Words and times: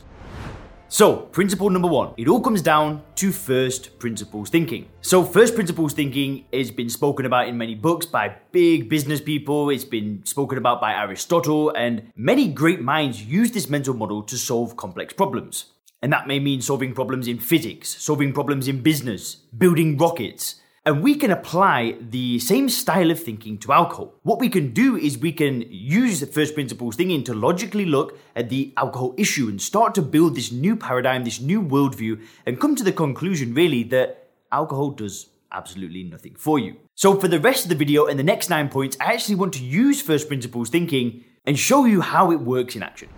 So, 0.94 1.16
principle 1.16 1.70
number 1.70 1.88
one, 1.88 2.14
it 2.18 2.28
all 2.28 2.42
comes 2.42 2.62
down 2.62 3.02
to 3.16 3.32
first 3.32 3.98
principles 3.98 4.50
thinking. 4.50 4.90
So, 5.00 5.24
first 5.24 5.56
principles 5.56 5.94
thinking 5.94 6.44
has 6.52 6.70
been 6.70 6.90
spoken 6.90 7.26
about 7.26 7.48
in 7.48 7.58
many 7.58 7.76
books 7.76 8.06
by 8.06 8.36
big 8.52 8.90
business 8.90 9.22
people, 9.22 9.70
it's 9.70 9.86
been 9.86 10.22
spoken 10.26 10.58
about 10.58 10.82
by 10.82 10.92
Aristotle, 10.92 11.70
and 11.70 12.12
many 12.18 12.50
great 12.50 12.82
minds 12.82 13.24
use 13.24 13.52
this 13.52 13.70
mental 13.70 13.94
model 13.94 14.22
to 14.24 14.38
solve 14.38 14.76
complex 14.76 15.14
problems. 15.14 15.72
And 16.02 16.12
that 16.12 16.28
may 16.28 16.40
mean 16.40 16.62
solving 16.62 16.94
problems 16.94 17.26
in 17.26 17.40
physics, 17.40 17.96
solving 18.04 18.34
problems 18.34 18.68
in 18.68 18.82
business, 18.82 19.36
building 19.36 19.98
rockets, 19.98 20.56
and 20.86 21.04
we 21.04 21.16
can 21.16 21.30
apply 21.30 21.96
the 22.00 22.40
same 22.40 22.68
style 22.68 23.12
of 23.12 23.20
thinking 23.20 23.58
to 23.60 23.72
alcohol. 23.72 24.16
What 24.24 24.40
we 24.40 24.50
can 24.50 24.74
do 24.74 24.98
is 24.98 25.18
we 25.18 25.32
can 25.32 25.64
use 25.70 26.28
first 26.34 26.56
principles 26.56 26.96
thinking 26.96 27.24
to 27.26 27.36
logically 27.36 27.86
look 27.86 28.18
at 28.36 28.50
the 28.50 28.74
alcohol 28.78 29.14
issue 29.18 29.48
and 29.48 29.62
start 29.62 29.94
to 29.96 30.02
build 30.02 30.36
this 30.36 30.52
new 30.52 30.76
paradigm, 30.76 31.24
this 31.24 31.40
new 31.40 31.62
worldview, 31.62 32.22
and 32.46 32.60
come 32.60 32.76
to 32.76 32.84
the 32.84 32.92
conclusion 32.92 33.54
really 33.54 33.84
that 33.84 34.30
alcohol 34.52 34.90
does 34.90 35.28
absolutely 35.52 36.04
nothing 36.04 36.34
for 36.36 36.58
you. 36.58 36.78
So, 36.96 37.20
for 37.20 37.28
the 37.28 37.40
rest 37.40 37.64
of 37.66 37.70
the 37.70 37.76
video 37.76 38.06
and 38.06 38.18
the 38.18 38.24
next 38.24 38.50
nine 38.50 38.70
points, 38.70 38.98
I 39.00 39.14
actually 39.14 39.36
want 39.36 39.54
to 39.54 39.64
use 39.64 40.02
first 40.02 40.28
principles 40.28 40.70
thinking 40.70 41.24
and 41.46 41.58
show 41.60 41.86
you 41.86 42.02
how 42.02 42.32
it 42.32 42.40
works 42.40 42.76
in 42.76 42.84
action. 42.84 43.10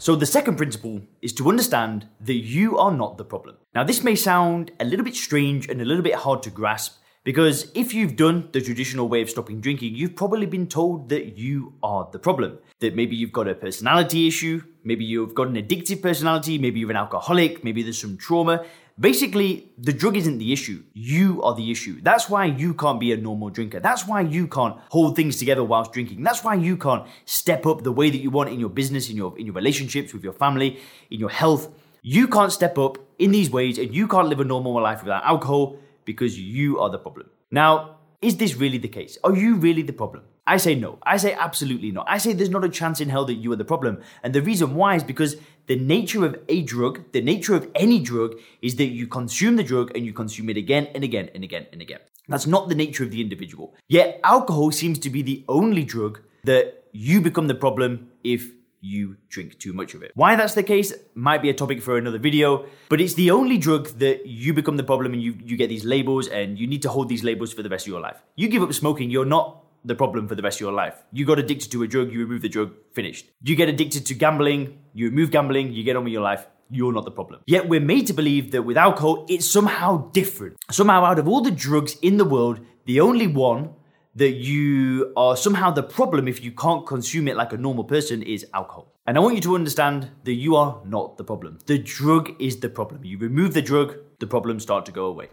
So, 0.00 0.14
the 0.14 0.26
second 0.26 0.56
principle 0.56 1.00
is 1.22 1.32
to 1.34 1.48
understand 1.48 2.06
that 2.20 2.34
you 2.34 2.78
are 2.78 2.92
not 2.92 3.18
the 3.18 3.24
problem. 3.24 3.56
Now, 3.74 3.82
this 3.82 4.04
may 4.04 4.14
sound 4.14 4.70
a 4.78 4.84
little 4.84 5.04
bit 5.04 5.16
strange 5.16 5.68
and 5.68 5.82
a 5.82 5.84
little 5.84 6.04
bit 6.04 6.14
hard 6.14 6.40
to 6.44 6.50
grasp 6.50 6.98
because 7.24 7.72
if 7.74 7.92
you've 7.92 8.14
done 8.14 8.48
the 8.52 8.60
traditional 8.60 9.08
way 9.08 9.22
of 9.22 9.28
stopping 9.28 9.60
drinking, 9.60 9.96
you've 9.96 10.14
probably 10.14 10.46
been 10.46 10.68
told 10.68 11.08
that 11.08 11.36
you 11.36 11.74
are 11.82 12.08
the 12.12 12.18
problem. 12.20 12.58
That 12.78 12.94
maybe 12.94 13.16
you've 13.16 13.32
got 13.32 13.48
a 13.48 13.56
personality 13.56 14.28
issue, 14.28 14.62
maybe 14.84 15.04
you've 15.04 15.34
got 15.34 15.48
an 15.48 15.56
addictive 15.56 16.00
personality, 16.00 16.58
maybe 16.58 16.78
you're 16.78 16.90
an 16.90 16.96
alcoholic, 16.96 17.64
maybe 17.64 17.82
there's 17.82 18.00
some 18.00 18.16
trauma, 18.16 18.64
Basically, 19.00 19.70
the 19.78 19.92
drug 19.92 20.16
isn't 20.16 20.38
the 20.38 20.52
issue. 20.52 20.82
You 20.92 21.40
are 21.42 21.54
the 21.54 21.70
issue. 21.70 22.00
That's 22.02 22.28
why 22.28 22.46
you 22.46 22.74
can't 22.74 22.98
be 22.98 23.12
a 23.12 23.16
normal 23.16 23.50
drinker. 23.50 23.78
That's 23.78 24.06
why 24.06 24.22
you 24.22 24.48
can't 24.48 24.76
hold 24.90 25.14
things 25.14 25.36
together 25.36 25.62
whilst 25.62 25.92
drinking. 25.92 26.24
That's 26.24 26.42
why 26.42 26.54
you 26.54 26.76
can't 26.76 27.06
step 27.24 27.64
up 27.64 27.84
the 27.84 27.92
way 27.92 28.10
that 28.10 28.18
you 28.18 28.30
want 28.30 28.50
in 28.50 28.58
your 28.58 28.70
business, 28.70 29.08
in 29.08 29.16
your 29.16 29.38
in 29.38 29.46
your 29.46 29.54
relationships 29.54 30.12
with 30.12 30.24
your 30.24 30.32
family, 30.32 30.80
in 31.10 31.20
your 31.20 31.30
health. 31.30 31.68
You 32.02 32.26
can't 32.26 32.52
step 32.52 32.76
up 32.76 32.98
in 33.18 33.30
these 33.30 33.50
ways 33.50 33.78
and 33.78 33.94
you 33.94 34.08
can't 34.08 34.28
live 34.28 34.40
a 34.40 34.44
normal 34.44 34.80
life 34.80 35.02
without 35.02 35.24
alcohol 35.24 35.78
because 36.04 36.38
you 36.38 36.80
are 36.80 36.90
the 36.90 36.98
problem. 36.98 37.28
Now, 37.50 37.97
is 38.20 38.36
this 38.36 38.56
really 38.56 38.78
the 38.78 38.88
case? 38.88 39.16
Are 39.22 39.36
you 39.36 39.54
really 39.54 39.82
the 39.82 39.92
problem? 39.92 40.24
I 40.46 40.56
say 40.56 40.74
no. 40.74 40.98
I 41.02 41.18
say 41.18 41.34
absolutely 41.34 41.92
not. 41.92 42.06
I 42.08 42.18
say 42.18 42.32
there's 42.32 42.50
not 42.50 42.64
a 42.64 42.68
chance 42.68 43.00
in 43.00 43.10
hell 43.10 43.24
that 43.26 43.34
you 43.34 43.52
are 43.52 43.56
the 43.56 43.64
problem. 43.64 44.02
And 44.22 44.34
the 44.34 44.42
reason 44.42 44.74
why 44.74 44.96
is 44.96 45.04
because 45.04 45.36
the 45.66 45.76
nature 45.76 46.24
of 46.24 46.36
a 46.48 46.62
drug, 46.62 47.12
the 47.12 47.20
nature 47.20 47.54
of 47.54 47.70
any 47.74 48.00
drug, 48.00 48.34
is 48.60 48.76
that 48.76 48.86
you 48.86 49.06
consume 49.06 49.56
the 49.56 49.62
drug 49.62 49.92
and 49.94 50.04
you 50.04 50.12
consume 50.12 50.48
it 50.50 50.56
again 50.56 50.88
and 50.94 51.04
again 51.04 51.30
and 51.34 51.44
again 51.44 51.66
and 51.70 51.80
again. 51.80 52.00
That's 52.28 52.46
not 52.46 52.68
the 52.68 52.74
nature 52.74 53.04
of 53.04 53.10
the 53.10 53.20
individual. 53.20 53.74
Yet 53.88 54.20
alcohol 54.24 54.72
seems 54.72 54.98
to 55.00 55.10
be 55.10 55.22
the 55.22 55.44
only 55.48 55.84
drug 55.84 56.20
that 56.44 56.84
you 56.92 57.20
become 57.20 57.46
the 57.46 57.54
problem 57.54 58.10
if 58.24 58.50
you 58.80 59.16
drink 59.28 59.58
too 59.58 59.72
much 59.72 59.94
of 59.94 60.02
it. 60.02 60.12
Why 60.14 60.36
that's 60.36 60.54
the 60.54 60.62
case 60.62 60.92
might 61.14 61.42
be 61.42 61.50
a 61.50 61.54
topic 61.54 61.82
for 61.82 61.98
another 61.98 62.18
video, 62.18 62.66
but 62.88 63.00
it's 63.00 63.14
the 63.14 63.30
only 63.30 63.58
drug 63.58 63.88
that 63.98 64.26
you 64.26 64.54
become 64.54 64.76
the 64.76 64.84
problem 64.84 65.12
and 65.12 65.22
you, 65.22 65.36
you 65.44 65.56
get 65.56 65.68
these 65.68 65.84
labels 65.84 66.28
and 66.28 66.58
you 66.58 66.66
need 66.66 66.82
to 66.82 66.88
hold 66.88 67.08
these 67.08 67.24
labels 67.24 67.52
for 67.52 67.62
the 67.62 67.68
rest 67.68 67.86
of 67.86 67.92
your 67.92 68.00
life. 68.00 68.22
You 68.36 68.48
give 68.48 68.62
up 68.62 68.72
smoking, 68.72 69.10
you're 69.10 69.24
not 69.24 69.64
the 69.84 69.94
problem 69.94 70.28
for 70.28 70.34
the 70.34 70.42
rest 70.42 70.58
of 70.58 70.60
your 70.62 70.72
life. 70.72 70.94
You 71.12 71.24
got 71.24 71.38
addicted 71.38 71.70
to 71.72 71.82
a 71.82 71.88
drug, 71.88 72.12
you 72.12 72.20
remove 72.20 72.42
the 72.42 72.48
drug, 72.48 72.72
finished. 72.92 73.26
You 73.42 73.56
get 73.56 73.68
addicted 73.68 74.06
to 74.06 74.14
gambling, 74.14 74.78
you 74.94 75.08
remove 75.08 75.30
gambling, 75.30 75.72
you 75.72 75.82
get 75.82 75.96
on 75.96 76.04
with 76.04 76.12
your 76.12 76.22
life. 76.22 76.46
You're 76.70 76.92
not 76.92 77.06
the 77.06 77.10
problem. 77.10 77.40
Yet 77.46 77.66
we're 77.66 77.80
made 77.80 78.06
to 78.08 78.12
believe 78.12 78.50
that 78.50 78.62
with 78.62 78.76
alcohol, 78.76 79.24
it's 79.28 79.48
somehow 79.48 80.10
different. 80.10 80.58
Somehow, 80.70 81.02
out 81.02 81.18
of 81.18 81.26
all 81.26 81.40
the 81.40 81.50
drugs 81.50 81.96
in 82.02 82.18
the 82.18 82.26
world, 82.26 82.60
the 82.84 83.00
only 83.00 83.26
one 83.26 83.74
that 84.18 84.32
you 84.32 85.12
are 85.16 85.36
somehow 85.36 85.70
the 85.70 85.82
problem 85.82 86.26
if 86.26 86.42
you 86.42 86.50
can't 86.50 86.84
consume 86.84 87.28
it 87.28 87.36
like 87.36 87.52
a 87.52 87.56
normal 87.56 87.84
person 87.84 88.20
is 88.20 88.44
alcohol. 88.52 88.92
And 89.06 89.16
I 89.16 89.20
want 89.20 89.36
you 89.36 89.40
to 89.42 89.54
understand 89.54 90.10
that 90.24 90.34
you 90.34 90.56
are 90.56 90.80
not 90.84 91.16
the 91.18 91.24
problem. 91.24 91.58
The 91.66 91.78
drug 91.78 92.30
is 92.40 92.58
the 92.58 92.68
problem. 92.68 93.04
You 93.04 93.16
remove 93.16 93.54
the 93.54 93.62
drug, 93.62 93.94
the 94.18 94.26
problems 94.26 94.64
start 94.64 94.84
to 94.86 94.92
go 94.92 95.06
away. 95.06 95.28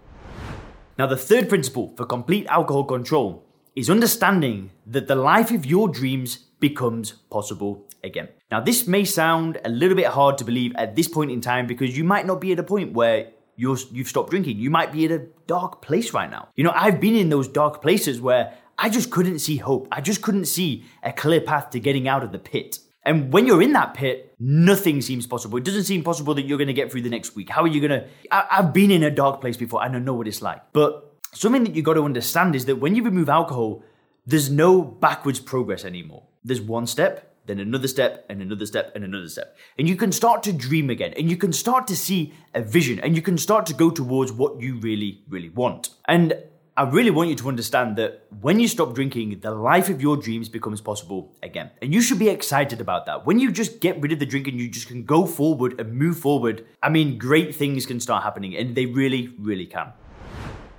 Now, 0.99 1.07
the 1.07 1.17
third 1.17 1.49
principle 1.49 1.93
for 1.97 2.05
complete 2.05 2.45
alcohol 2.45 2.83
control 2.83 3.43
is 3.75 3.89
understanding 3.89 4.69
that 4.85 5.07
the 5.07 5.15
life 5.15 5.49
of 5.51 5.65
your 5.65 5.89
dreams 5.89 6.37
becomes 6.59 7.13
possible 7.31 7.87
again. 8.03 8.29
Now, 8.51 8.61
this 8.61 8.87
may 8.87 9.03
sound 9.03 9.59
a 9.65 9.69
little 9.69 9.95
bit 9.95 10.07
hard 10.07 10.37
to 10.37 10.45
believe 10.45 10.73
at 10.75 10.95
this 10.95 11.07
point 11.07 11.31
in 11.31 11.41
time 11.41 11.65
because 11.65 11.97
you 11.97 12.03
might 12.03 12.27
not 12.27 12.39
be 12.39 12.51
at 12.51 12.59
a 12.59 12.63
point 12.63 12.93
where 12.93 13.31
you're, 13.57 13.77
you've 13.91 14.07
stopped 14.07 14.29
drinking. 14.29 14.57
You 14.59 14.69
might 14.69 14.91
be 14.91 15.05
at 15.05 15.11
a 15.11 15.27
dark 15.47 15.81
place 15.81 16.13
right 16.13 16.29
now. 16.29 16.49
You 16.55 16.63
know, 16.63 16.73
I've 16.75 16.99
been 16.99 17.15
in 17.15 17.29
those 17.29 17.47
dark 17.47 17.81
places 17.81 18.21
where 18.21 18.53
I 18.77 18.89
just 18.89 19.11
couldn't 19.11 19.39
see 19.39 19.57
hope. 19.57 19.87
I 19.91 20.01
just 20.01 20.21
couldn't 20.21 20.45
see 20.45 20.85
a 21.03 21.11
clear 21.13 21.41
path 21.41 21.69
to 21.71 21.79
getting 21.79 22.07
out 22.07 22.23
of 22.23 22.31
the 22.31 22.39
pit. 22.39 22.79
And 23.03 23.31
when 23.31 23.45
you're 23.45 23.61
in 23.61 23.73
that 23.73 23.93
pit, 23.93 24.33
nothing 24.39 24.99
seems 25.01 25.27
possible. 25.27 25.57
It 25.57 25.63
doesn't 25.63 25.83
seem 25.83 26.03
possible 26.03 26.33
that 26.33 26.45
you're 26.45 26.57
going 26.57 26.67
to 26.67 26.73
get 26.73 26.91
through 26.91 27.03
the 27.03 27.09
next 27.09 27.35
week. 27.35 27.49
How 27.49 27.61
are 27.61 27.67
you 27.67 27.79
going 27.79 28.01
to? 28.01 28.07
I've 28.31 28.73
been 28.73 28.89
in 28.89 29.03
a 29.03 29.11
dark 29.11 29.41
place 29.41 29.57
before 29.57 29.83
and 29.83 29.95
I 29.95 29.99
know 29.99 30.15
what 30.15 30.27
it's 30.27 30.41
like. 30.41 30.61
But 30.73 31.15
something 31.33 31.63
that 31.65 31.75
you 31.75 31.83
got 31.83 31.93
to 31.93 32.03
understand 32.03 32.55
is 32.55 32.65
that 32.65 32.77
when 32.77 32.95
you 32.95 33.03
remove 33.03 33.29
alcohol, 33.29 33.83
there's 34.25 34.49
no 34.49 34.81
backwards 34.81 35.39
progress 35.39 35.85
anymore. 35.85 36.23
There's 36.43 36.61
one 36.61 36.87
step, 36.87 37.35
then 37.45 37.59
another 37.59 37.87
step, 37.87 38.25
and 38.27 38.41
another 38.41 38.65
step, 38.65 38.91
and 38.95 39.03
another 39.03 39.29
step. 39.29 39.55
And 39.77 39.87
you 39.87 39.95
can 39.95 40.11
start 40.11 40.41
to 40.43 40.53
dream 40.53 40.89
again, 40.89 41.13
and 41.15 41.29
you 41.29 41.37
can 41.37 41.53
start 41.53 41.85
to 41.87 41.95
see 41.95 42.33
a 42.55 42.61
vision, 42.61 42.99
and 42.99 43.15
you 43.15 43.21
can 43.21 43.37
start 43.37 43.67
to 43.67 43.75
go 43.75 43.91
towards 43.91 44.31
what 44.31 44.59
you 44.59 44.77
really, 44.77 45.23
really 45.29 45.49
want. 45.49 45.89
And 46.07 46.35
I 46.77 46.83
really 46.83 47.09
want 47.09 47.29
you 47.29 47.35
to 47.35 47.47
understand 47.47 47.95
that 47.95 48.25
when 48.41 48.59
you 48.59 48.67
stop 48.67 48.93
drinking, 48.93 49.39
the 49.39 49.51
life 49.51 49.87
of 49.87 50.01
your 50.01 50.17
dreams 50.17 50.49
becomes 50.49 50.81
possible 50.81 51.33
again. 51.41 51.71
And 51.81 51.93
you 51.93 52.01
should 52.01 52.19
be 52.19 52.27
excited 52.27 52.81
about 52.81 53.05
that. 53.05 53.25
When 53.25 53.39
you 53.39 53.49
just 53.49 53.79
get 53.79 54.01
rid 54.01 54.11
of 54.11 54.19
the 54.19 54.25
drink 54.25 54.49
and 54.49 54.59
you 54.59 54.67
just 54.67 54.89
can 54.89 55.05
go 55.05 55.25
forward 55.25 55.79
and 55.79 55.93
move 55.93 56.19
forward, 56.19 56.65
I 56.83 56.89
mean, 56.89 57.17
great 57.17 57.55
things 57.55 57.85
can 57.85 58.01
start 58.01 58.23
happening, 58.23 58.57
and 58.57 58.75
they 58.75 58.87
really, 58.87 59.33
really 59.39 59.65
can. 59.65 59.93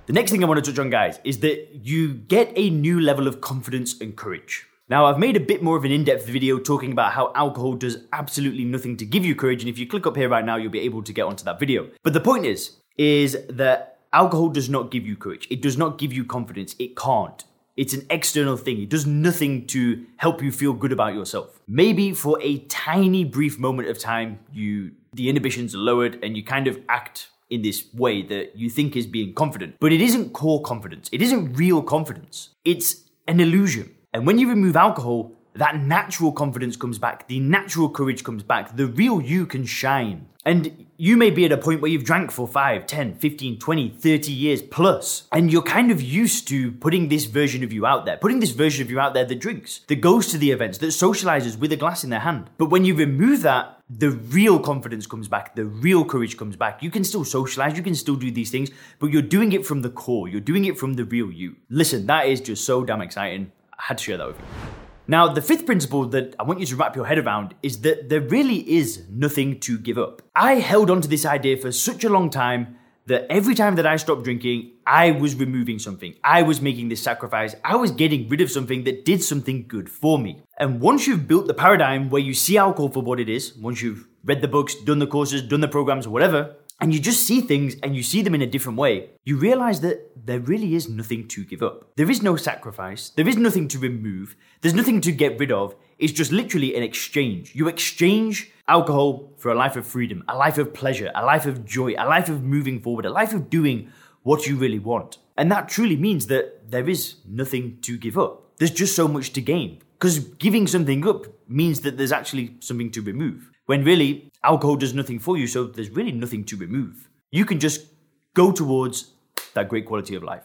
The 0.05 0.13
next 0.13 0.29
thing 0.29 0.43
I 0.43 0.47
want 0.47 0.63
to 0.63 0.71
touch 0.71 0.77
on, 0.77 0.91
guys, 0.91 1.19
is 1.23 1.39
that 1.39 1.79
you 1.81 2.13
get 2.13 2.53
a 2.55 2.69
new 2.69 2.99
level 2.99 3.27
of 3.27 3.41
confidence 3.41 3.99
and 3.99 4.15
courage. 4.15 4.67
Now, 4.89 5.07
I've 5.07 5.17
made 5.17 5.35
a 5.35 5.39
bit 5.39 5.63
more 5.63 5.77
of 5.77 5.83
an 5.83 5.91
in 5.91 6.03
depth 6.03 6.27
video 6.27 6.59
talking 6.59 6.91
about 6.91 7.13
how 7.13 7.31
alcohol 7.33 7.73
does 7.73 7.97
absolutely 8.13 8.65
nothing 8.65 8.97
to 8.97 9.05
give 9.05 9.25
you 9.25 9.33
courage, 9.33 9.63
and 9.63 9.69
if 9.69 9.79
you 9.79 9.87
click 9.87 10.05
up 10.05 10.15
here 10.15 10.29
right 10.29 10.45
now, 10.45 10.57
you'll 10.57 10.69
be 10.69 10.81
able 10.81 11.01
to 11.01 11.11
get 11.11 11.23
onto 11.23 11.43
that 11.45 11.59
video. 11.59 11.89
But 12.03 12.13
the 12.13 12.21
point 12.21 12.45
is, 12.45 12.77
is 12.99 13.35
that 13.49 13.96
alcohol 14.17 14.49
does 14.49 14.69
not 14.69 14.89
give 14.89 15.05
you 15.05 15.15
courage. 15.15 15.47
It 15.49 15.61
does 15.61 15.77
not 15.77 15.99
give 15.99 16.11
you 16.11 16.25
confidence. 16.25 16.75
It 16.79 16.97
can't. 16.97 17.43
It's 17.77 17.93
an 17.93 18.05
external 18.09 18.57
thing. 18.57 18.81
It 18.81 18.89
does 18.89 19.05
nothing 19.05 19.67
to 19.67 20.03
help 20.17 20.41
you 20.41 20.51
feel 20.51 20.73
good 20.73 20.91
about 20.91 21.13
yourself. 21.13 21.61
Maybe 21.67 22.11
for 22.13 22.41
a 22.41 22.57
tiny 22.65 23.23
brief 23.23 23.59
moment 23.59 23.87
of 23.87 23.99
time, 23.99 24.39
you 24.51 24.91
the 25.13 25.29
inhibitions 25.29 25.73
are 25.75 25.79
lowered 25.79 26.23
and 26.23 26.35
you 26.35 26.43
kind 26.43 26.67
of 26.67 26.79
act 26.89 27.29
in 27.49 27.61
this 27.61 27.85
way 27.93 28.21
that 28.23 28.55
you 28.55 28.69
think 28.69 28.95
is 28.95 29.05
being 29.05 29.33
confident. 29.33 29.75
But 29.79 29.93
it 29.93 30.01
isn't 30.01 30.33
core 30.33 30.61
confidence. 30.61 31.09
It 31.11 31.21
isn't 31.21 31.53
real 31.53 31.81
confidence. 31.81 32.49
It's 32.65 33.03
an 33.27 33.39
illusion. 33.39 33.95
And 34.13 34.25
when 34.25 34.37
you 34.39 34.49
remove 34.49 34.75
alcohol, 34.75 35.31
that 35.53 35.79
natural 35.79 36.31
confidence 36.31 36.75
comes 36.75 36.99
back, 36.99 37.27
the 37.27 37.39
natural 37.39 37.89
courage 37.89 38.23
comes 38.23 38.43
back, 38.43 38.75
the 38.75 38.87
real 38.87 39.21
you 39.21 39.45
can 39.45 39.65
shine. 39.65 40.27
And 40.45 40.86
you 40.99 41.15
may 41.15 41.29
be 41.29 41.45
at 41.45 41.51
a 41.51 41.57
point 41.57 41.79
where 41.79 41.91
you've 41.91 42.03
drank 42.03 42.31
for 42.31 42.47
5, 42.47 42.87
10, 42.87 43.15
15, 43.15 43.59
20, 43.59 43.89
30 43.89 44.31
years 44.31 44.61
plus, 44.63 45.27
and 45.31 45.51
you're 45.51 45.61
kind 45.61 45.91
of 45.91 46.01
used 46.01 46.47
to 46.47 46.71
putting 46.71 47.07
this 47.07 47.25
version 47.25 47.63
of 47.63 47.71
you 47.71 47.85
out 47.85 48.05
there, 48.05 48.17
putting 48.17 48.39
this 48.39 48.49
version 48.49 48.83
of 48.83 48.89
you 48.89 48.99
out 48.99 49.13
there 49.13 49.23
that 49.25 49.39
drinks, 49.39 49.81
that 49.87 50.01
goes 50.01 50.27
to 50.27 50.39
the 50.39 50.49
events, 50.49 50.79
that 50.79 50.87
socializes 50.87 51.57
with 51.59 51.71
a 51.71 51.75
glass 51.75 52.03
in 52.03 52.09
their 52.09 52.21
hand. 52.21 52.49
But 52.57 52.71
when 52.71 52.83
you 52.83 52.95
remove 52.95 53.43
that, 53.43 53.79
the 53.89 54.09
real 54.09 54.59
confidence 54.59 55.05
comes 55.05 55.27
back, 55.27 55.55
the 55.55 55.65
real 55.65 56.03
courage 56.03 56.35
comes 56.35 56.55
back. 56.55 56.81
You 56.81 56.89
can 56.89 57.03
still 57.03 57.23
socialize, 57.23 57.77
you 57.77 57.83
can 57.83 57.95
still 57.95 58.15
do 58.15 58.31
these 58.31 58.49
things, 58.49 58.71
but 58.99 59.11
you're 59.11 59.21
doing 59.21 59.51
it 59.51 59.65
from 59.65 59.83
the 59.83 59.91
core, 59.91 60.27
you're 60.27 60.41
doing 60.41 60.65
it 60.65 60.79
from 60.79 60.95
the 60.95 61.05
real 61.05 61.31
you. 61.31 61.55
Listen, 61.69 62.07
that 62.07 62.27
is 62.27 62.41
just 62.41 62.65
so 62.65 62.83
damn 62.83 63.01
exciting. 63.01 63.51
I 63.73 63.83
had 63.89 63.99
to 63.99 64.03
share 64.03 64.17
that 64.17 64.27
with 64.27 64.39
you. 64.39 64.76
Now, 65.09 65.29
the 65.29 65.41
fifth 65.41 65.65
principle 65.65 66.05
that 66.09 66.35
I 66.37 66.43
want 66.43 66.59
you 66.59 66.65
to 66.65 66.75
wrap 66.75 66.95
your 66.95 67.05
head 67.05 67.17
around 67.17 67.55
is 67.63 67.79
that 67.81 68.09
there 68.09 68.19
really 68.19 68.69
is 68.69 69.05
nothing 69.09 69.59
to 69.61 69.77
give 69.77 69.97
up. 69.97 70.21
I 70.35 70.55
held 70.55 70.89
on 70.89 70.99
to 71.01 71.07
this 71.07 71.25
idea 71.25 71.55
for 71.55 71.71
such 71.71 72.03
a 72.03 72.09
long 72.09 72.29
time 72.29 72.75
that 73.05 73.25
every 73.29 73.55
time 73.55 73.75
that 73.75 73.87
I 73.87 73.95
stopped 73.95 74.23
drinking, 74.23 74.73
I 74.85 75.11
was 75.11 75.33
removing 75.35 75.79
something. 75.79 76.13
I 76.25 76.41
was 76.41 76.61
making 76.61 76.89
this 76.89 77.01
sacrifice. 77.01 77.55
I 77.63 77.77
was 77.77 77.91
getting 77.91 78.27
rid 78.27 78.41
of 78.41 78.51
something 78.51 78.83
that 78.83 79.05
did 79.05 79.23
something 79.23 79.65
good 79.65 79.89
for 79.89 80.19
me. 80.19 80.41
And 80.57 80.81
once 80.81 81.07
you've 81.07 81.25
built 81.25 81.47
the 81.47 81.53
paradigm 81.53 82.09
where 82.09 82.21
you 82.21 82.33
see 82.33 82.57
alcohol 82.57 82.89
for 82.89 83.01
what 83.01 83.21
it 83.21 83.29
is, 83.29 83.55
once 83.55 83.81
you've 83.81 84.05
read 84.25 84.41
the 84.41 84.49
books, 84.49 84.75
done 84.75 84.99
the 84.99 85.07
courses, 85.07 85.41
done 85.41 85.61
the 85.61 85.69
programs, 85.69 86.05
whatever, 86.05 86.57
and 86.79 86.93
you 86.93 86.99
just 86.99 87.23
see 87.23 87.41
things 87.41 87.75
and 87.81 87.95
you 87.95 88.03
see 88.03 88.21
them 88.21 88.35
in 88.35 88.41
a 88.41 88.47
different 88.47 88.77
way, 88.77 89.09
you 89.25 89.37
realize 89.37 89.81
that 89.81 90.11
there 90.25 90.39
really 90.39 90.75
is 90.75 90.87
nothing 90.87 91.27
to 91.29 91.43
give 91.43 91.63
up. 91.63 91.89
There 91.95 92.11
is 92.11 92.21
no 92.21 92.35
sacrifice. 92.35 93.09
There 93.09 93.27
is 93.27 93.37
nothing 93.37 93.67
to 93.69 93.79
remove. 93.79 94.35
There's 94.61 94.75
nothing 94.75 95.01
to 95.01 95.11
get 95.11 95.39
rid 95.39 95.51
of. 95.51 95.75
It's 95.97 96.13
just 96.13 96.31
literally 96.31 96.75
an 96.75 96.83
exchange. 96.83 97.55
You 97.55 97.67
exchange 97.67 98.51
alcohol 98.67 99.33
for 99.37 99.51
a 99.51 99.55
life 99.55 99.75
of 99.75 99.87
freedom, 99.87 100.23
a 100.27 100.37
life 100.37 100.57
of 100.57 100.73
pleasure, 100.73 101.11
a 101.15 101.25
life 101.25 101.45
of 101.45 101.65
joy, 101.65 101.95
a 101.97 102.05
life 102.05 102.29
of 102.29 102.43
moving 102.43 102.79
forward, 102.79 103.05
a 103.05 103.09
life 103.09 103.33
of 103.33 103.49
doing 103.49 103.89
what 104.23 104.45
you 104.45 104.55
really 104.55 104.79
want. 104.79 105.17
And 105.37 105.51
that 105.51 105.69
truly 105.69 105.95
means 105.95 106.27
that 106.27 106.69
there 106.69 106.89
is 106.89 107.15
nothing 107.25 107.79
to 107.81 107.97
give 107.97 108.17
up. 108.17 108.57
There's 108.57 108.71
just 108.71 108.95
so 108.95 109.07
much 109.07 109.33
to 109.33 109.41
gain. 109.41 109.81
Because 109.93 110.19
giving 110.19 110.67
something 110.67 111.07
up 111.07 111.25
means 111.47 111.81
that 111.81 111.97
there's 111.97 112.11
actually 112.11 112.57
something 112.59 112.91
to 112.91 113.01
remove. 113.01 113.49
When 113.67 113.83
really, 113.83 114.31
alcohol 114.45 114.77
does 114.77 114.93
nothing 114.93 115.19
for 115.19 115.37
you, 115.37 115.45
so 115.45 115.65
there's 115.65 115.89
really 115.89 116.13
nothing 116.13 116.45
to 116.45 116.55
remove. 116.55 117.09
You 117.31 117.43
can 117.43 117.59
just 117.59 117.85
go 118.33 118.53
towards 118.53 119.11
that 119.55 119.67
great 119.67 119.85
quality 119.85 120.15
of 120.15 120.23
life. 120.23 120.43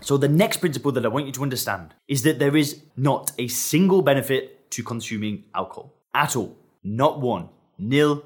So, 0.00 0.16
the 0.16 0.28
next 0.28 0.58
principle 0.58 0.92
that 0.92 1.04
I 1.04 1.08
want 1.08 1.26
you 1.26 1.32
to 1.32 1.42
understand 1.42 1.94
is 2.08 2.22
that 2.22 2.38
there 2.38 2.56
is 2.56 2.80
not 2.96 3.32
a 3.38 3.48
single 3.48 4.00
benefit 4.00 4.70
to 4.70 4.82
consuming 4.82 5.44
alcohol 5.54 5.92
at 6.14 6.36
all. 6.36 6.56
Not 6.82 7.20
one. 7.20 7.50
Nil, 7.76 8.24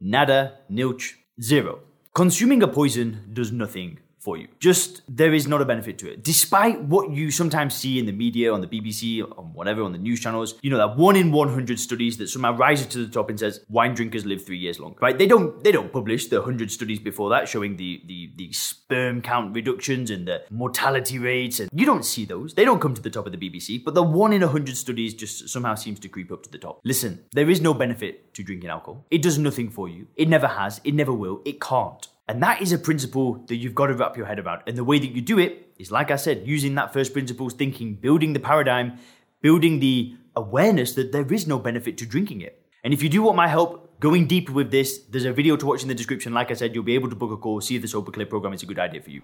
nada, 0.00 0.58
nilch, 0.70 1.14
zero. 1.40 1.80
Consuming 2.14 2.62
a 2.62 2.68
poison 2.68 3.28
does 3.32 3.50
nothing 3.50 3.98
for 4.22 4.36
you. 4.36 4.46
Just 4.60 5.02
there 5.08 5.34
is 5.34 5.48
not 5.48 5.60
a 5.60 5.64
benefit 5.64 5.98
to 5.98 6.10
it. 6.10 6.22
Despite 6.22 6.80
what 6.82 7.10
you 7.10 7.32
sometimes 7.32 7.74
see 7.74 7.98
in 7.98 8.06
the 8.06 8.12
media, 8.12 8.54
on 8.54 8.60
the 8.60 8.68
BBC, 8.68 9.20
on 9.36 9.52
whatever, 9.52 9.82
on 9.82 9.90
the 9.90 9.98
news 9.98 10.20
channels, 10.20 10.54
you 10.62 10.70
know, 10.70 10.78
that 10.78 10.96
one 10.96 11.16
in 11.16 11.32
100 11.32 11.78
studies 11.80 12.16
that 12.18 12.28
somehow 12.28 12.56
rises 12.56 12.86
to 12.86 13.04
the 13.04 13.12
top 13.12 13.30
and 13.30 13.38
says 13.38 13.64
wine 13.68 13.94
drinkers 13.94 14.24
live 14.24 14.44
three 14.44 14.58
years 14.58 14.78
longer, 14.78 14.98
right? 15.00 15.18
They 15.18 15.26
don't, 15.26 15.62
they 15.64 15.72
don't 15.72 15.92
publish 15.92 16.28
the 16.28 16.40
100 16.40 16.70
studies 16.70 17.00
before 17.00 17.30
that 17.30 17.48
showing 17.48 17.76
the, 17.76 18.00
the, 18.06 18.32
the 18.36 18.52
sperm 18.52 19.22
count 19.22 19.56
reductions 19.56 20.10
and 20.10 20.26
the 20.28 20.42
mortality 20.50 21.18
rates. 21.18 21.58
And 21.58 21.68
you 21.74 21.84
don't 21.84 22.04
see 22.04 22.24
those. 22.24 22.54
They 22.54 22.64
don't 22.64 22.80
come 22.80 22.94
to 22.94 23.02
the 23.02 23.10
top 23.10 23.26
of 23.26 23.32
the 23.32 23.38
BBC, 23.38 23.84
but 23.84 23.94
the 23.94 24.04
one 24.04 24.32
in 24.32 24.42
100 24.42 24.76
studies 24.76 25.14
just 25.14 25.48
somehow 25.48 25.74
seems 25.74 25.98
to 25.98 26.08
creep 26.08 26.30
up 26.30 26.44
to 26.44 26.50
the 26.50 26.58
top. 26.58 26.80
Listen, 26.84 27.24
there 27.32 27.50
is 27.50 27.60
no 27.60 27.74
benefit 27.74 28.32
to 28.34 28.44
drinking 28.44 28.70
alcohol. 28.70 29.04
It 29.10 29.22
does 29.22 29.36
nothing 29.36 29.68
for 29.68 29.88
you. 29.88 30.06
It 30.14 30.28
never 30.28 30.46
has. 30.46 30.80
It 30.84 30.94
never 30.94 31.12
will. 31.12 31.42
It 31.44 31.60
can't. 31.60 32.06
And 32.28 32.42
that 32.42 32.62
is 32.62 32.72
a 32.72 32.78
principle 32.78 33.44
that 33.48 33.56
you've 33.56 33.74
got 33.74 33.88
to 33.88 33.94
wrap 33.94 34.16
your 34.16 34.26
head 34.26 34.38
about. 34.38 34.62
And 34.68 34.76
the 34.76 34.84
way 34.84 34.98
that 34.98 35.10
you 35.10 35.20
do 35.20 35.38
it 35.38 35.72
is, 35.78 35.90
like 35.90 36.10
I 36.10 36.16
said, 36.16 36.46
using 36.46 36.74
that 36.76 36.92
first 36.92 37.12
principles 37.12 37.54
thinking, 37.54 37.96
building 37.96 38.32
the 38.32 38.40
paradigm, 38.40 38.98
building 39.40 39.80
the 39.80 40.14
awareness 40.36 40.94
that 40.94 41.12
there 41.12 41.30
is 41.32 41.46
no 41.46 41.58
benefit 41.58 41.98
to 41.98 42.06
drinking 42.06 42.40
it. 42.40 42.64
And 42.84 42.94
if 42.94 43.02
you 43.02 43.08
do 43.08 43.22
want 43.22 43.36
my 43.36 43.48
help 43.48 43.98
going 44.00 44.26
deeper 44.26 44.52
with 44.52 44.70
this, 44.70 44.98
there's 45.10 45.24
a 45.24 45.32
video 45.32 45.56
to 45.56 45.66
watch 45.66 45.82
in 45.82 45.88
the 45.88 45.94
description. 45.94 46.32
Like 46.32 46.50
I 46.50 46.54
said, 46.54 46.74
you'll 46.74 46.84
be 46.84 46.94
able 46.94 47.10
to 47.10 47.16
book 47.16 47.32
a 47.32 47.36
call, 47.36 47.60
see 47.60 47.76
if 47.76 47.82
the 47.82 47.88
Sober 47.88 48.10
Clear 48.12 48.26
program 48.26 48.52
is 48.52 48.62
a 48.62 48.66
good 48.66 48.78
idea 48.78 49.02
for 49.02 49.10
you. 49.10 49.22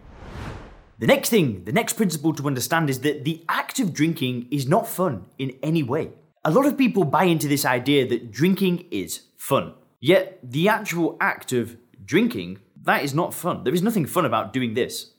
The 0.98 1.06
next 1.06 1.30
thing, 1.30 1.64
the 1.64 1.72
next 1.72 1.92
principle 1.94 2.34
to 2.34 2.46
understand 2.46 2.90
is 2.90 3.00
that 3.00 3.24
the 3.24 3.44
act 3.48 3.78
of 3.78 3.92
drinking 3.92 4.48
is 4.50 4.66
not 4.66 4.88
fun 4.88 5.26
in 5.38 5.56
any 5.62 5.82
way. 5.82 6.10
A 6.44 6.50
lot 6.50 6.66
of 6.66 6.76
people 6.76 7.04
buy 7.04 7.24
into 7.24 7.46
this 7.46 7.64
idea 7.64 8.06
that 8.08 8.32
drinking 8.32 8.86
is 8.90 9.22
fun. 9.36 9.74
Yet 10.00 10.40
the 10.42 10.68
actual 10.68 11.16
act 11.20 11.52
of 11.52 11.76
drinking 12.04 12.58
that 12.88 13.04
is 13.04 13.14
not 13.14 13.34
fun. 13.34 13.64
There 13.64 13.74
is 13.74 13.82
nothing 13.82 14.06
fun 14.06 14.24
about 14.24 14.52
doing 14.52 14.74
this. 14.74 15.12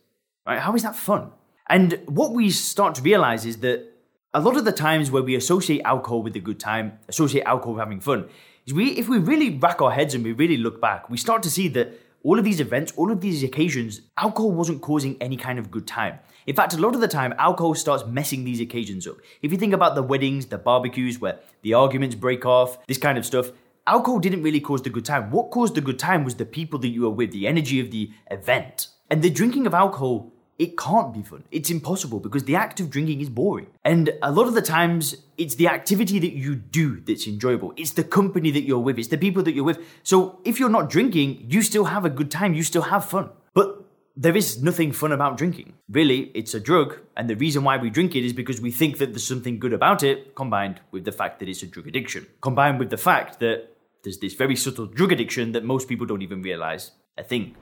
Right? 0.46 0.60
How 0.60 0.76
is 0.76 0.84
that 0.84 0.96
fun? 0.96 1.32
And 1.68 2.00
what 2.08 2.34
we 2.34 2.50
start 2.50 2.96
to 2.96 3.02
realize 3.02 3.46
is 3.46 3.58
that 3.58 3.86
a 4.34 4.42
lot 4.42 4.58
of 4.58 4.66
the 4.66 4.72
times 4.72 5.12
where 5.12 5.24
we 5.24 5.36
associate 5.36 5.82
alcohol 5.84 6.22
with 6.24 6.36
a 6.36 6.40
good 6.40 6.60
time, 6.60 7.00
associate 7.08 7.44
alcohol 7.46 7.74
with 7.74 7.82
having 7.82 8.00
fun, 8.00 8.28
is 8.66 8.74
we 8.74 8.92
if 8.92 9.08
we 9.08 9.18
really 9.18 9.52
rack 9.58 9.82
our 9.82 9.92
heads 9.92 10.14
and 10.14 10.24
we 10.24 10.32
really 10.32 10.58
look 10.58 10.82
back, 10.82 11.10
we 11.10 11.18
start 11.18 11.44
to 11.44 11.52
see 11.52 11.68
that 11.70 11.94
all 12.24 12.38
of 12.38 12.44
these 12.44 12.60
events, 12.60 12.92
all 12.96 13.12
of 13.12 13.22
these 13.22 13.44
occasions, 13.44 14.02
alcohol 14.18 14.52
wasn't 14.52 14.82
causing 14.82 15.16
any 15.22 15.38
kind 15.38 15.58
of 15.58 15.72
good 15.72 15.88
time. 15.88 16.20
In 16.46 16.56
fact, 16.56 16.74
a 16.74 16.78
lot 16.78 16.96
of 16.96 17.02
the 17.02 17.08
time, 17.08 17.34
alcohol 17.38 17.76
starts 17.76 18.06
messing 18.06 18.44
these 18.44 18.60
occasions 18.60 19.08
up. 19.08 19.18
If 19.42 19.52
you 19.52 19.58
think 19.58 19.74
about 19.74 19.96
the 19.96 20.04
weddings, 20.04 20.48
the 20.48 20.58
barbecues, 20.58 21.20
where 21.20 21.40
the 21.62 21.76
arguments 21.76 22.16
break 22.16 22.46
off, 22.46 22.86
this 22.88 22.98
kind 22.98 23.18
of 23.18 23.26
stuff, 23.26 23.52
alcohol 23.90 24.20
didn't 24.20 24.44
really 24.44 24.62
cause 24.62 24.82
the 24.84 24.90
good 24.90 25.06
time. 25.06 25.32
What 25.32 25.50
caused 25.50 25.76
the 25.76 25.82
good 25.82 26.00
time 26.00 26.24
was 26.24 26.36
the 26.36 26.46
people 26.46 26.80
that 26.80 26.90
you 26.90 27.02
were 27.02 27.10
with, 27.10 27.32
the 27.32 27.48
energy 27.48 27.80
of 27.80 27.92
the 27.92 28.12
event. 28.30 28.88
And 29.10 29.22
the 29.22 29.30
drinking 29.30 29.66
of 29.66 29.74
alcohol, 29.74 30.32
it 30.60 30.78
can't 30.78 31.14
be 31.14 31.24
fun. 31.24 31.44
It's 31.52 31.70
impossible 31.70 32.20
because 32.20 32.44
the 32.44 32.56
act 32.56 32.80
of 32.80 32.90
drinking 32.90 33.22
is 33.22 33.30
boring. 33.30 33.68
And 33.84 34.12
a 34.22 34.32
lot 34.32 34.48
of 34.48 34.54
the 34.54 34.62
times, 34.62 35.16
it's 35.38 35.56
the 35.56 35.68
activity 35.68 36.20
that 36.20 36.34
you 36.34 36.56
do 36.56 37.00
that's 37.00 37.26
enjoyable. 37.28 37.74
It's 37.78 37.92
the 37.92 38.04
company 38.04 38.52
that 38.52 38.64
you're 38.64 38.80
with, 38.80 39.00
it's 39.00 39.08
the 39.08 39.18
people 39.18 39.42
that 39.44 39.54
you're 39.54 39.64
with. 39.64 39.80
So 40.04 40.40
if 40.46 40.60
you're 40.60 40.70
not 40.70 40.90
drinking, 40.90 41.46
you 41.50 41.62
still 41.62 41.86
have 41.86 42.06
a 42.06 42.10
good 42.10 42.30
time, 42.30 42.54
you 42.54 42.64
still 42.64 42.84
have 42.84 43.06
fun. 43.06 43.30
But 43.54 43.86
there 44.16 44.36
is 44.36 44.62
nothing 44.62 44.92
fun 44.92 45.14
about 45.14 45.38
drinking. 45.38 45.74
Really, 45.90 46.32
it's 46.36 46.54
a 46.54 46.60
drug, 46.60 46.98
and 47.16 47.30
the 47.30 47.38
reason 47.38 47.64
why 47.64 47.78
we 47.78 47.90
drink 47.90 48.16
it 48.16 48.26
is 48.26 48.34
because 48.34 48.60
we 48.60 48.70
think 48.70 48.98
that 48.98 49.14
there's 49.14 49.26
something 49.26 49.60
good 49.60 49.72
about 49.72 50.04
it, 50.04 50.36
combined 50.36 50.82
with 50.92 51.06
the 51.06 51.14
fact 51.14 51.40
that 51.40 51.48
it's 51.48 51.64
a 51.64 51.68
drug 51.68 51.88
addiction. 51.88 52.28
Combined 52.42 52.80
with 52.80 52.90
the 52.90 52.98
fact 52.98 53.40
that 53.40 53.70
there's 54.04 54.20
this 54.20 54.34
very 54.34 54.56
subtle 54.56 54.86
drug 54.86 55.12
addiction 55.12 55.52
that 55.52 55.64
most 55.64 55.88
people 55.88 56.06
don't 56.06 56.22
even 56.22 56.42
realize 56.42 56.92
a 57.18 57.24
thing. 57.24 57.56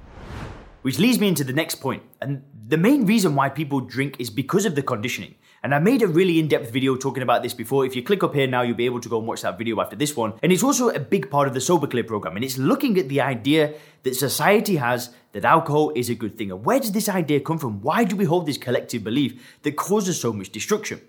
Which 0.84 1.00
leads 1.00 1.20
me 1.20 1.28
into 1.28 1.44
the 1.44 1.54
next 1.54 1.76
point, 1.76 2.04
and 2.22 2.44
the 2.68 2.78
main 2.78 3.06
reason 3.06 3.36
why 3.36 3.50
people 3.50 3.82
drink 3.82 4.18
is 4.20 4.30
because 4.30 4.66
of 4.66 4.76
the 4.76 4.84
conditioning. 4.84 5.36
And 5.64 5.74
I 5.74 5.80
made 5.80 6.02
a 6.02 6.08
really 6.08 6.40
in 6.40 6.48
depth 6.48 6.72
video 6.72 6.96
talking 6.96 7.24
about 7.24 7.42
this 7.42 7.54
before. 7.54 7.86
If 7.86 7.96
you 7.96 8.04
click 8.04 8.24
up 8.24 8.36
here 8.36 8.46
now, 8.46 8.62
you'll 8.62 8.78
be 8.78 8.86
able 8.86 9.02
to 9.02 9.10
go 9.10 9.18
and 9.18 9.28
watch 9.28 9.42
that 9.42 9.58
video 9.58 9.82
after 9.82 9.96
this 9.96 10.16
one. 10.16 10.34
And 10.44 10.52
it's 10.52 10.64
also 10.64 10.90
a 10.90 11.00
big 11.00 11.32
part 11.32 11.48
of 11.48 11.54
the 11.54 11.62
Sober 11.62 11.88
Clear 11.88 12.04
program. 12.04 12.36
And 12.36 12.46
it's 12.46 12.58
looking 12.58 12.98
at 13.00 13.10
the 13.10 13.22
idea 13.22 13.74
that 14.04 14.16
society 14.16 14.76
has 14.76 15.10
that 15.32 15.46
alcohol 15.46 15.92
is 15.96 16.10
a 16.10 16.16
good 16.16 16.38
thing. 16.38 16.52
And 16.52 16.64
where 16.64 16.80
does 16.80 16.92
this 16.92 17.10
idea 17.10 17.40
come 17.40 17.58
from? 17.58 17.82
Why 17.82 18.04
do 18.04 18.16
we 18.16 18.26
hold 18.26 18.46
this 18.46 18.58
collective 18.58 19.04
belief 19.04 19.60
that 19.64 19.76
causes 19.76 20.22
so 20.22 20.32
much 20.32 20.52
destruction? 20.52 21.02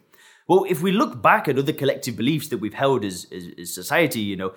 Well, 0.49 0.65
if 0.67 0.81
we 0.81 0.93
look 0.93 1.21
back 1.21 1.47
at 1.47 1.59
other 1.59 1.75
collective 1.75 2.17
beliefs 2.17 2.49
that 2.49 2.59
we've 2.59 2.75
held 2.75 3.05
as, 3.05 3.27
as, 3.31 3.49
as 3.61 3.75
society, 3.75 4.21
you 4.21 4.35
know, 4.35 4.55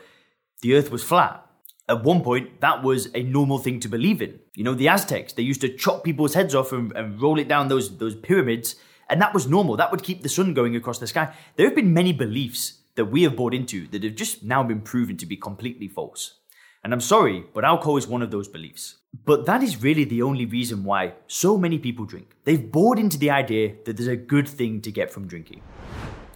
the 0.61 0.75
earth 0.75 0.91
was 0.91 1.03
flat. 1.03 1.45
At 1.89 2.03
one 2.03 2.21
point, 2.21 2.61
that 2.61 2.83
was 2.83 3.09
a 3.13 3.23
normal 3.23 3.57
thing 3.57 3.79
to 3.81 3.89
believe 3.89 4.21
in. 4.21 4.39
You 4.55 4.63
know, 4.63 4.73
the 4.73 4.87
Aztecs, 4.87 5.33
they 5.33 5.43
used 5.43 5.61
to 5.61 5.75
chop 5.75 6.03
people's 6.03 6.35
heads 6.35 6.55
off 6.55 6.71
and, 6.71 6.91
and 6.93 7.21
roll 7.21 7.39
it 7.39 7.47
down 7.47 7.67
those, 7.67 7.97
those 7.97 8.15
pyramids, 8.15 8.75
and 9.09 9.21
that 9.21 9.33
was 9.33 9.47
normal. 9.47 9.75
That 9.75 9.91
would 9.91 10.03
keep 10.03 10.21
the 10.21 10.29
sun 10.29 10.53
going 10.53 10.75
across 10.75 10.99
the 10.99 11.07
sky. 11.07 11.33
There 11.55 11.65
have 11.65 11.75
been 11.75 11.93
many 11.93 12.13
beliefs 12.13 12.79
that 12.95 13.05
we 13.05 13.23
have 13.23 13.35
bought 13.35 13.53
into 13.53 13.87
that 13.87 14.03
have 14.03 14.15
just 14.15 14.43
now 14.43 14.63
been 14.63 14.81
proven 14.81 15.17
to 15.17 15.25
be 15.25 15.35
completely 15.35 15.87
false. 15.87 16.39
And 16.83 16.93
I'm 16.93 17.01
sorry, 17.01 17.43
but 17.53 17.65
alcohol 17.65 17.97
is 17.97 18.07
one 18.07 18.21
of 18.21 18.31
those 18.31 18.47
beliefs. 18.47 18.95
But 19.25 19.45
that 19.45 19.61
is 19.61 19.83
really 19.83 20.03
the 20.03 20.21
only 20.21 20.45
reason 20.45 20.83
why 20.83 21.13
so 21.27 21.57
many 21.57 21.77
people 21.77 22.05
drink. 22.05 22.35
They've 22.45 22.71
bought 22.71 22.97
into 22.97 23.17
the 23.17 23.29
idea 23.29 23.75
that 23.85 23.97
there's 23.97 24.07
a 24.07 24.15
good 24.15 24.47
thing 24.47 24.81
to 24.81 24.91
get 24.91 25.11
from 25.11 25.27
drinking 25.27 25.61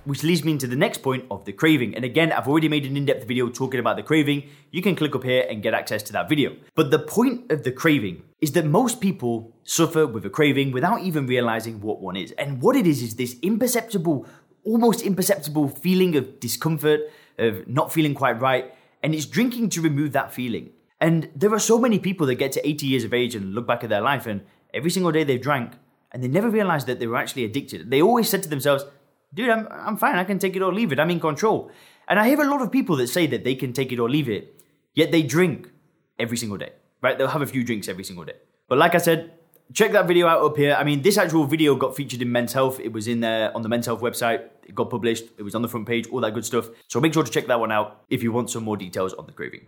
which 0.06 0.24
leads 0.24 0.44
me 0.44 0.52
into 0.52 0.68
the 0.68 0.76
next 0.76 1.00
point 1.00 1.26
of 1.30 1.46
the 1.46 1.52
craving. 1.52 1.96
And 1.96 2.06
again, 2.06 2.32
I've 2.32 2.48
already 2.48 2.70
made 2.70 2.86
an 2.86 2.96
in 2.96 3.06
depth 3.06 3.28
video 3.28 3.50
talking 3.50 3.80
about 3.80 3.98
the 3.98 4.04
craving. 4.04 4.44
You 4.72 4.82
can 4.82 4.96
click 4.96 5.16
up 5.16 5.24
here 5.24 5.46
and 5.50 5.62
get 5.62 5.74
access 5.74 6.02
to 6.04 6.14
that 6.14 6.30
video. 6.30 6.56
But 6.76 6.92
the 6.92 7.00
point 7.00 7.52
of 7.52 7.64
the 7.64 7.72
craving 7.72 8.24
is 8.40 8.52
that 8.54 8.66
most 8.66 9.02
people 9.02 9.54
suffer 9.64 10.08
with 10.08 10.26
a 10.26 10.30
craving 10.30 10.72
without 10.72 11.02
even 11.02 11.28
realizing 11.28 11.82
what 11.82 12.02
one 12.02 12.16
is. 12.16 12.32
And 12.34 12.62
what 12.62 12.76
it 12.76 12.88
is 12.88 13.02
is 13.02 13.16
this 13.16 13.36
imperceptible, 13.42 14.26
almost 14.64 15.02
imperceptible 15.02 15.70
feeling 15.70 16.16
of 16.16 16.40
discomfort, 16.40 17.02
of 17.38 17.68
not 17.68 17.92
feeling 17.92 18.14
quite 18.14 18.40
right. 18.40 18.74
And 19.04 19.14
it's 19.14 19.26
drinking 19.26 19.70
to 19.72 19.82
remove 19.82 20.12
that 20.14 20.34
feeling. 20.34 20.70
And 21.02 21.30
there 21.36 21.54
are 21.54 21.60
so 21.60 21.78
many 21.80 22.00
people 22.00 22.26
that 22.28 22.36
get 22.36 22.52
to 22.54 22.68
80 22.68 22.88
years 22.88 23.04
of 23.04 23.14
age 23.14 23.36
and 23.36 23.54
look 23.54 23.68
back 23.68 23.84
at 23.84 23.90
their 23.90 24.02
life 24.02 24.28
and 24.28 24.42
every 24.74 24.90
single 24.90 25.12
day 25.12 25.24
they've 25.24 25.42
drank 25.42 25.74
and 26.12 26.24
they 26.24 26.28
never 26.28 26.50
realized 26.50 26.88
that 26.88 27.00
they 27.00 27.08
were 27.08 27.18
actually 27.18 27.44
addicted. 27.44 27.92
They 27.92 28.02
always 28.02 28.30
said 28.30 28.42
to 28.44 28.50
themselves, 28.50 28.86
dude, 29.36 29.50
I'm, 29.50 29.68
I'm 29.70 29.98
fine. 29.98 30.15
I 30.15 30.24
can 30.24 30.39
take 30.39 30.56
it 30.56 30.62
or 30.62 30.74
leave 30.74 30.92
it. 30.92 31.00
I'm 31.00 31.12
in 31.12 31.20
control. 31.20 31.70
And 32.08 32.20
I 32.20 32.27
hear 32.27 32.42
a 32.42 32.50
lot 32.50 32.62
of 32.62 32.72
people 32.72 32.96
that 32.98 33.08
say 33.08 33.27
that 33.27 33.44
they 33.44 33.56
can 33.56 33.74
take 33.74 33.92
it 33.92 34.00
or 34.00 34.10
leave 34.10 34.30
it, 34.30 34.60
yet 34.94 35.12
they 35.12 35.22
drink 35.22 35.70
every 36.18 36.38
single 36.38 36.58
day, 36.58 36.72
right? 37.01 37.18
They'll 37.18 37.27
have 37.27 37.42
a 37.42 37.48
few 37.48 37.63
drinks 37.63 37.88
every 37.88 38.04
single 38.04 38.25
day. 38.25 38.36
But 38.68 38.77
like 38.77 38.96
I 38.96 39.00
said, 39.00 39.34
check 39.74 39.92
that 39.92 40.08
video 40.08 40.27
out 40.27 40.44
up 40.44 40.58
here. 40.58 40.75
I 40.80 40.84
mean, 40.84 41.01
this 41.01 41.18
actual 41.18 41.46
video 41.46 41.75
got 41.75 41.96
featured 41.96 42.22
in 42.22 42.32
Men's 42.32 42.54
Health. 42.54 42.80
It 42.80 42.94
was 42.94 43.08
in 43.08 43.20
there 43.20 43.56
on 43.56 43.62
the 43.62 43.70
Men's 43.70 43.86
Health 43.86 44.01
website. 44.01 44.48
It 44.65 44.75
got 44.75 44.89
published. 44.89 45.25
It 45.38 45.44
was 45.44 45.56
on 45.56 45.62
the 45.62 45.68
front 45.68 45.88
page, 45.88 46.08
all 46.08 46.22
that 46.22 46.34
good 46.34 46.46
stuff. 46.46 46.70
So 46.88 47.00
make 47.00 47.13
sure 47.13 47.24
to 47.24 47.32
check 47.32 47.48
that 47.48 47.60
one 47.60 47.72
out 47.72 48.04
if 48.10 48.24
you 48.24 48.32
want 48.32 48.50
some 48.50 48.63
more 48.63 48.77
details 48.77 49.13
on 49.13 49.25
the 49.25 49.32
craving. 49.32 49.65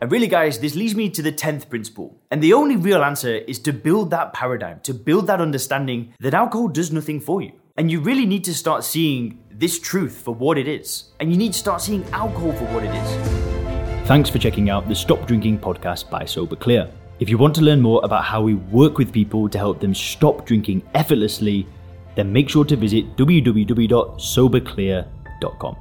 And 0.00 0.12
really, 0.12 0.26
guys, 0.26 0.58
this 0.58 0.74
leads 0.74 0.94
me 0.94 1.08
to 1.10 1.22
the 1.22 1.32
10th 1.32 1.70
principle. 1.70 2.20
And 2.30 2.42
the 2.42 2.52
only 2.52 2.76
real 2.76 3.02
answer 3.02 3.36
is 3.36 3.58
to 3.60 3.72
build 3.72 4.10
that 4.10 4.34
paradigm, 4.34 4.80
to 4.80 4.92
build 4.92 5.26
that 5.28 5.40
understanding 5.40 6.12
that 6.20 6.34
alcohol 6.34 6.68
does 6.68 6.92
nothing 6.92 7.20
for 7.20 7.40
you. 7.40 7.52
And 7.78 7.90
you 7.90 8.00
really 8.00 8.24
need 8.24 8.42
to 8.44 8.54
start 8.54 8.84
seeing 8.84 9.38
this 9.50 9.78
truth 9.78 10.22
for 10.24 10.34
what 10.34 10.56
it 10.56 10.66
is. 10.66 11.10
And 11.20 11.30
you 11.30 11.36
need 11.36 11.52
to 11.52 11.58
start 11.58 11.82
seeing 11.82 12.04
alcohol 12.06 12.54
for 12.54 12.64
what 12.66 12.84
it 12.84 12.94
is. 12.94 14.08
Thanks 14.08 14.30
for 14.30 14.38
checking 14.38 14.70
out 14.70 14.88
the 14.88 14.94
Stop 14.94 15.26
Drinking 15.26 15.58
podcast 15.58 16.08
by 16.08 16.24
Sober 16.24 16.56
Clear. 16.56 16.90
If 17.20 17.28
you 17.28 17.36
want 17.36 17.54
to 17.56 17.60
learn 17.60 17.82
more 17.82 18.00
about 18.02 18.24
how 18.24 18.40
we 18.40 18.54
work 18.54 18.96
with 18.96 19.12
people 19.12 19.46
to 19.48 19.58
help 19.58 19.80
them 19.80 19.94
stop 19.94 20.46
drinking 20.46 20.84
effortlessly, 20.94 21.66
then 22.14 22.32
make 22.32 22.48
sure 22.48 22.64
to 22.64 22.76
visit 22.76 23.14
www.soberclear.com. 23.16 25.76